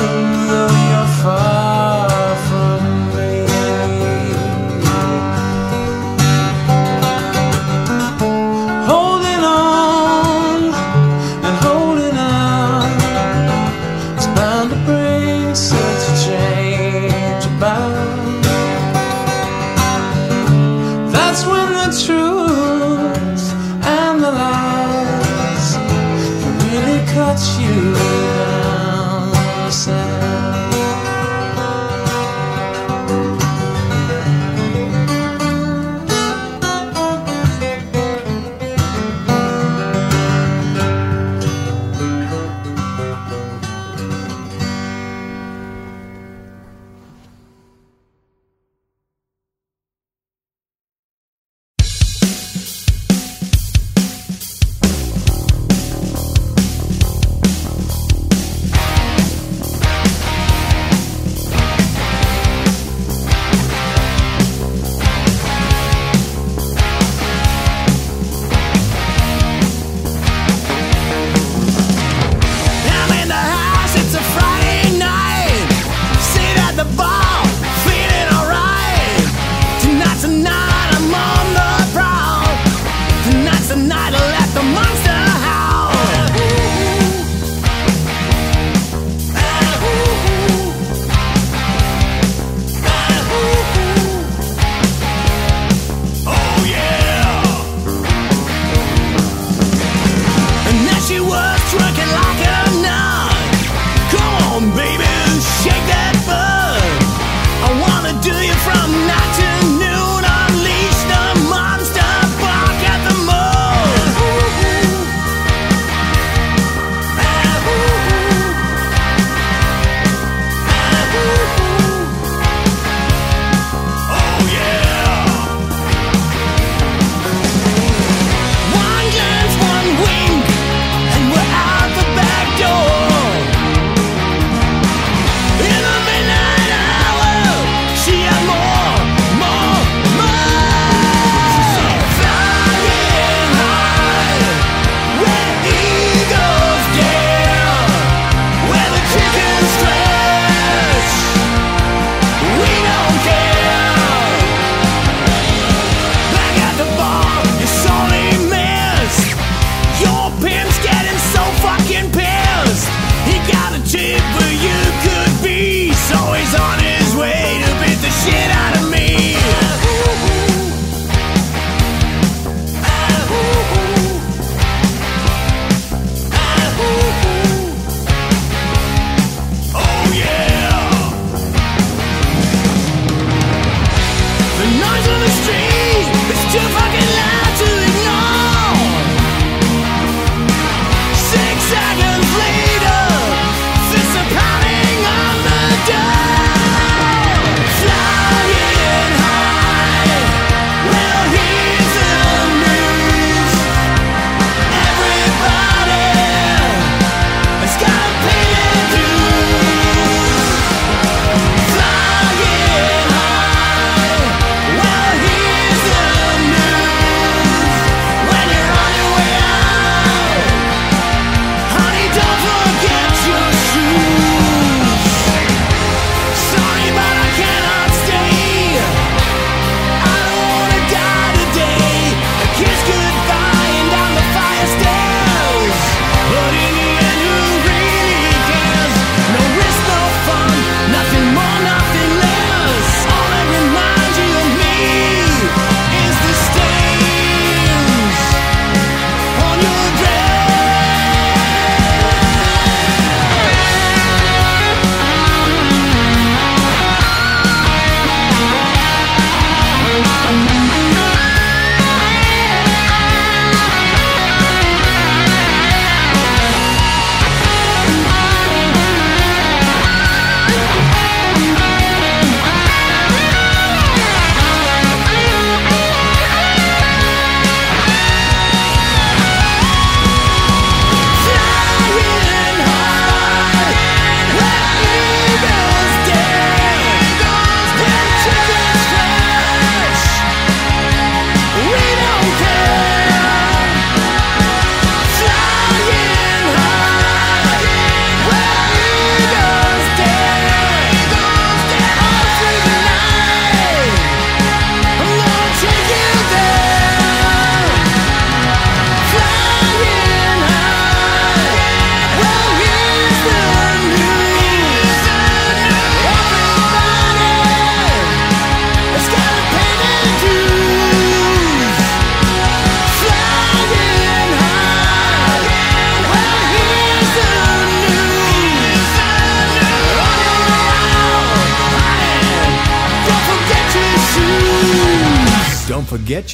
though 0.49 0.75
you're 0.91 1.13
far 1.23 1.66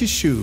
don't 0.05 0.42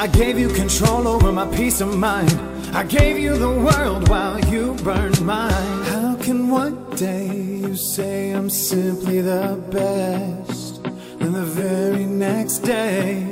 I 0.00 0.06
gave 0.06 0.38
you 0.38 0.48
control 0.48 1.06
over 1.06 1.30
my 1.30 1.46
peace 1.54 1.82
of 1.82 1.94
mind. 1.94 2.32
I 2.74 2.84
gave 2.84 3.18
you 3.18 3.36
the 3.36 3.50
world 3.50 4.08
while 4.08 4.40
you 4.46 4.72
burned 4.82 5.20
mine. 5.20 5.82
How 5.92 6.16
can 6.16 6.48
one 6.48 6.88
day 6.96 7.26
you 7.26 7.76
say 7.76 8.30
I'm 8.30 8.48
simply 8.48 9.20
the 9.20 9.62
best, 9.70 10.78
and 11.20 11.34
the 11.34 11.44
very 11.44 12.06
next 12.06 12.60
day 12.60 13.26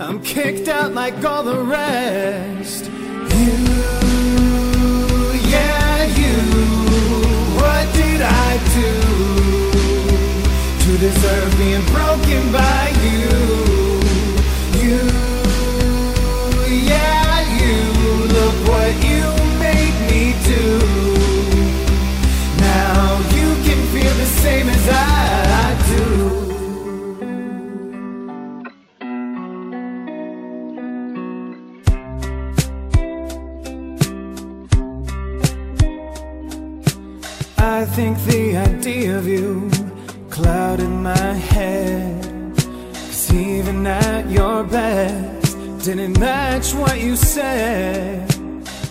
I'm 0.00 0.20
kicked 0.24 0.66
out 0.66 0.92
like 0.92 1.24
all 1.24 1.44
the 1.44 1.60
rest? 1.62 2.86
You, 3.38 3.58
yeah, 5.54 6.04
you. 6.20 6.36
What 7.62 7.86
did 7.94 8.22
I 8.22 8.50
do 8.74 8.92
to 10.82 10.98
deserve 10.98 11.58
being 11.58 11.84
broken 11.94 12.50
by 12.50 12.88
you? 13.04 13.71
I 37.82 37.84
think 37.84 38.16
the 38.26 38.56
idea 38.56 39.18
of 39.18 39.26
you 39.26 39.68
clouded 40.30 40.88
my 40.88 41.32
head. 41.32 42.54
Cause 42.54 43.34
even 43.34 43.84
at 43.84 44.30
your 44.30 44.62
best, 44.62 45.58
didn't 45.84 46.16
match 46.20 46.74
what 46.74 47.00
you 47.00 47.16
said. 47.16 48.30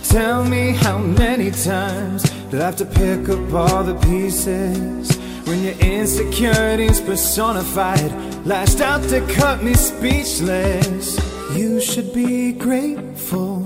Tell 0.04 0.44
me 0.44 0.74
how 0.74 0.98
many 0.98 1.52
times 1.52 2.24
did 2.50 2.60
I 2.60 2.66
have 2.66 2.76
to 2.78 2.86
pick 2.86 3.30
up 3.30 3.54
all 3.54 3.82
the 3.86 3.96
pieces? 3.96 5.16
When 5.48 5.64
your 5.64 5.78
insecurities 5.80 7.00
personified, 7.00 8.12
lashed 8.46 8.82
out 8.82 9.04
to 9.04 9.26
cut 9.36 9.64
me 9.64 9.74
speechless. 9.74 11.18
You 11.56 11.80
should 11.80 12.14
be 12.14 12.52
grateful 12.52 13.66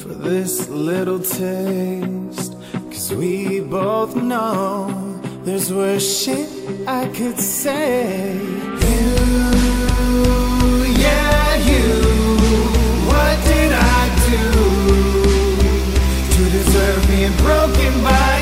for 0.00 0.08
this 0.08 0.68
little 0.68 1.20
taste. 1.20 2.45
Cause 3.06 3.18
we 3.18 3.60
both 3.60 4.16
know 4.16 5.20
there's 5.44 5.72
worse 5.72 6.24
shit 6.24 6.48
I 6.88 7.06
could 7.06 7.38
say. 7.38 8.34
You, 8.34 9.14
yeah, 11.04 11.54
you. 11.70 11.86
What 13.06 13.36
did 13.46 13.70
I 13.72 14.02
do 14.26 14.42
to 16.34 16.50
deserve 16.50 17.06
being 17.06 17.36
broken 17.36 18.02
by 18.02 18.35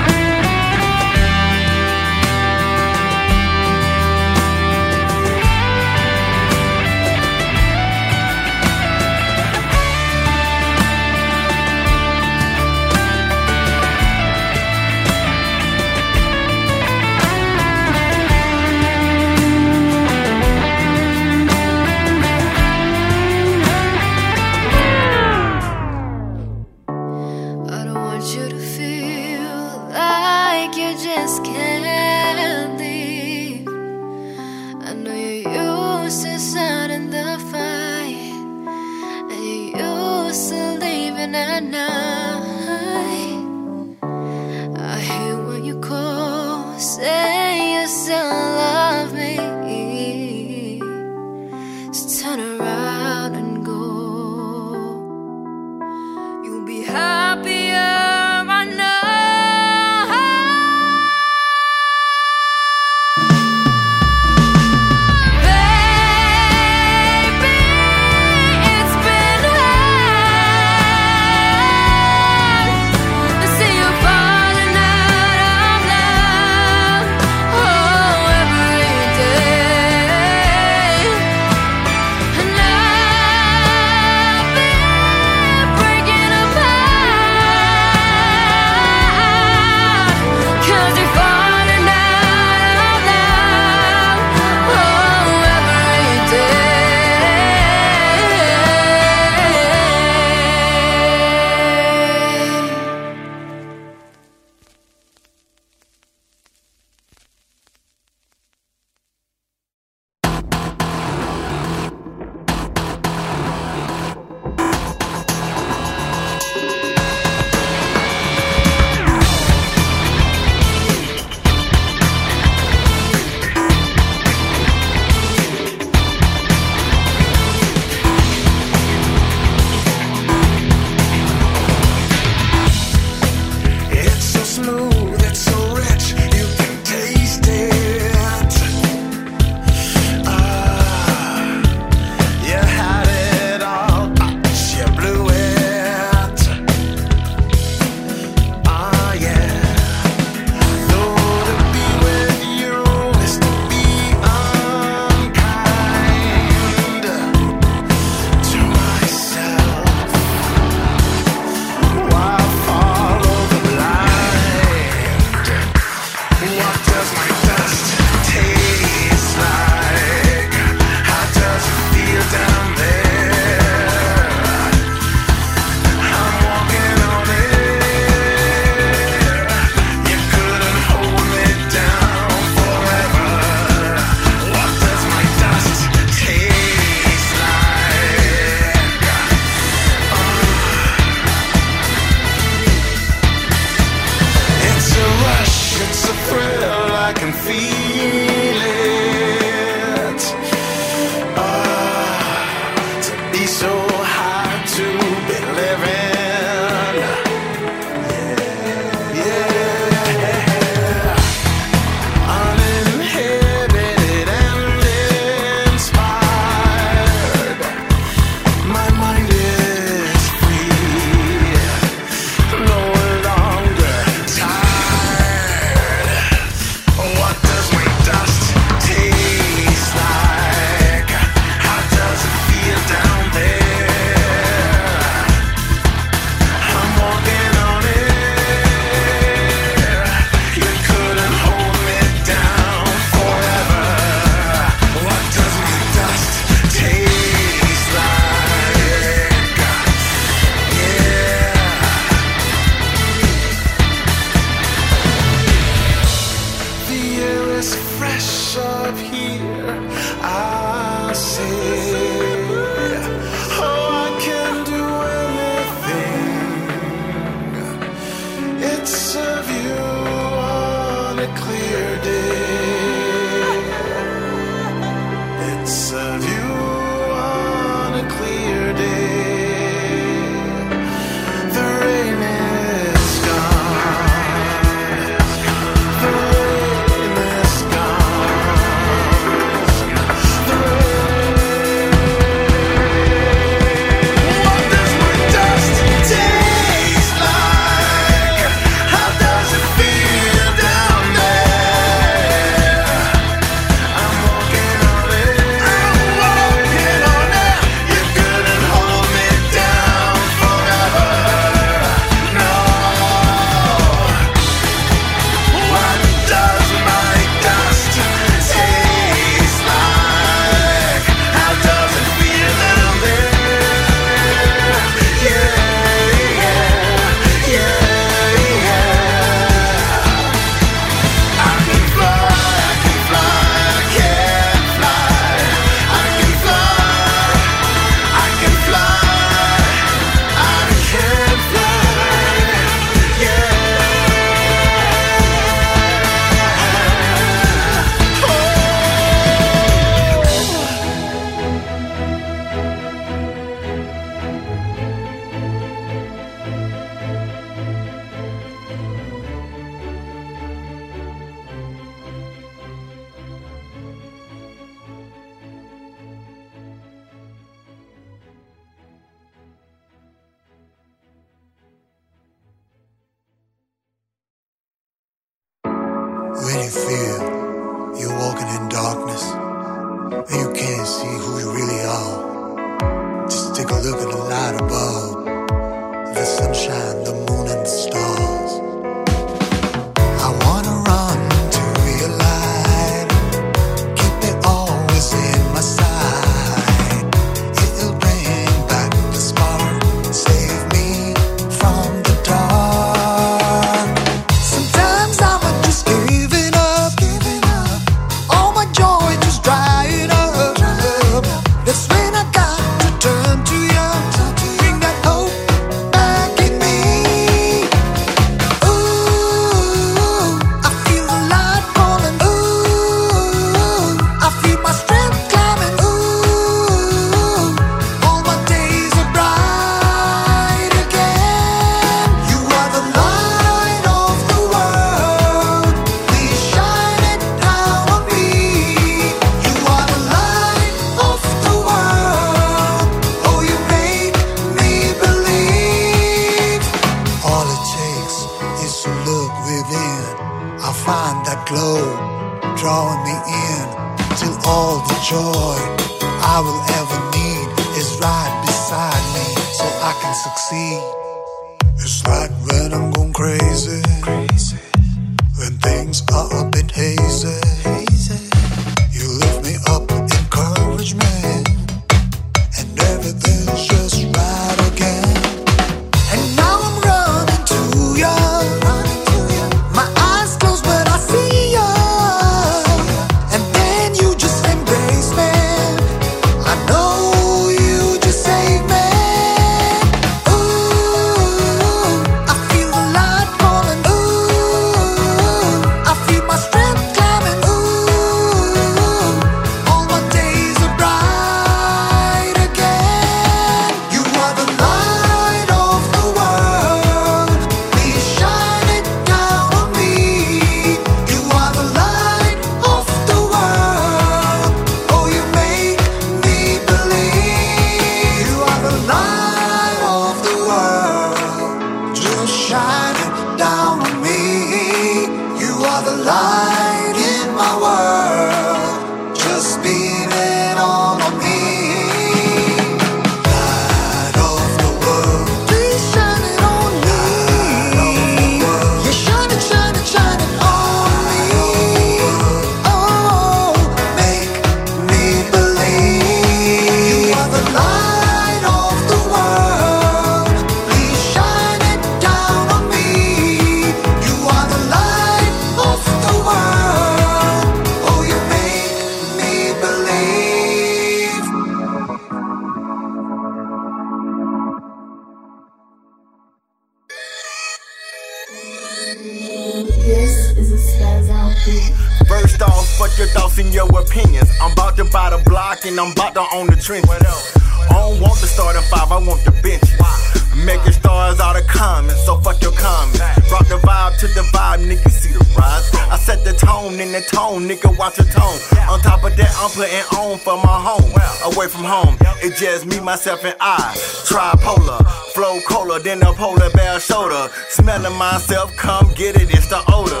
just 592.40 592.64
me, 592.64 592.80
myself, 592.80 593.22
and 593.22 593.36
I. 593.38 593.76
Tripolar, 594.08 594.80
flow 595.12 595.40
cola, 595.46 595.78
then 595.78 596.00
a 596.00 596.12
polar 596.14 596.48
bear 596.50 596.80
shoulder. 596.80 597.28
Smelling 597.50 597.96
myself, 597.98 598.56
come 598.56 598.90
get 598.94 599.16
it, 599.20 599.28
it's 599.28 599.48
the 599.48 599.60
odor. 599.68 600.00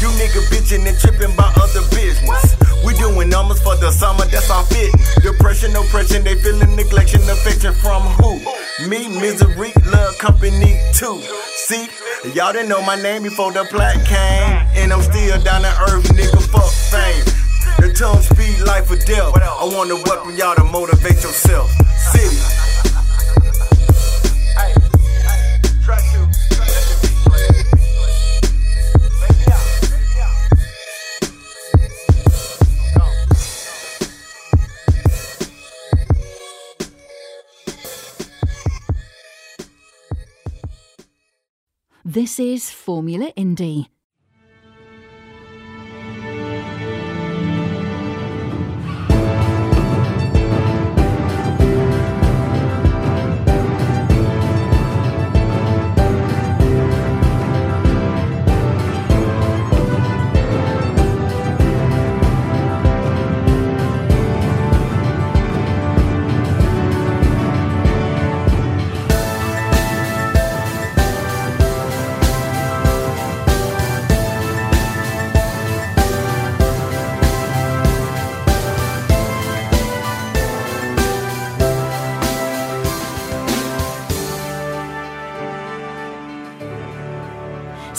You 0.00 0.08
nigga 0.16 0.40
bitching 0.48 0.88
and 0.88 0.96
tripping 0.98 1.36
by 1.36 1.52
other 1.60 1.84
business. 1.92 2.56
We 2.86 2.94
doing 2.94 3.28
numbers 3.28 3.60
for 3.60 3.76
the 3.76 3.92
summer, 3.92 4.24
that's 4.24 4.50
our 4.50 4.64
fit. 4.64 4.92
Depression, 5.22 5.76
oppression, 5.76 6.24
they 6.24 6.36
feeling 6.36 6.74
neglection, 6.74 7.20
affection 7.28 7.74
from 7.74 8.02
who? 8.16 8.40
Me, 8.88 9.08
misery, 9.20 9.72
love 9.92 10.16
company 10.16 10.80
too. 10.94 11.20
See, 11.68 11.88
y'all 12.32 12.54
didn't 12.54 12.70
know 12.70 12.80
my 12.80 12.96
name 12.96 13.24
before 13.24 13.52
the 13.52 13.64
plaque 13.64 14.02
came. 14.06 14.56
And 14.80 14.90
I'm 14.90 15.02
still 15.02 15.38
down 15.42 15.60
to 15.60 15.74
earth, 15.92 16.08
nigga, 16.16 16.40
fuck 16.48 16.72
fame 16.88 17.33
tongue, 17.94 18.20
speed, 18.22 18.60
life 18.66 18.90
or 18.90 18.96
death. 18.96 19.32
I 19.36 19.64
want 19.64 19.88
y'all 20.36 20.54
to 20.56 20.64
motivate 20.64 21.22
yourself. 21.22 21.70
City. 22.12 22.40
This 42.06 42.38
is 42.38 42.70
Formula 42.70 43.32
Indy. 43.34 43.93